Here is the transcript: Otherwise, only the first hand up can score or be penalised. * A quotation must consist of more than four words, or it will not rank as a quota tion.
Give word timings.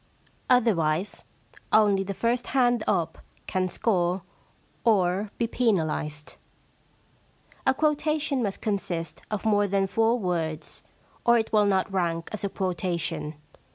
Otherwise, 0.49 1.25
only 1.71 2.01
the 2.01 2.15
first 2.15 2.47
hand 2.57 2.83
up 2.87 3.19
can 3.45 3.69
score 3.69 4.23
or 4.83 5.29
be 5.37 5.45
penalised. 5.45 6.37
* 7.01 7.67
A 7.67 7.75
quotation 7.75 8.41
must 8.41 8.61
consist 8.61 9.21
of 9.29 9.45
more 9.45 9.67
than 9.67 9.85
four 9.85 10.17
words, 10.17 10.81
or 11.23 11.37
it 11.37 11.53
will 11.53 11.67
not 11.67 11.93
rank 11.93 12.29
as 12.31 12.43
a 12.43 12.49
quota 12.49 12.97
tion. 12.97 13.35